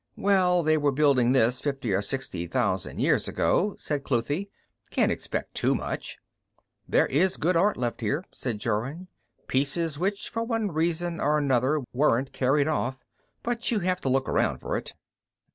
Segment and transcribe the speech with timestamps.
[0.17, 4.47] "Well, they were building this fifty or sixty thousand years ago," said Cluthe.
[4.89, 6.17] "Can't expect too much."
[6.89, 9.09] "There is good art left here," said Jorun.
[9.45, 13.03] "Pieces which for one reason or another weren't carried off.
[13.43, 14.95] But you have to look around for it."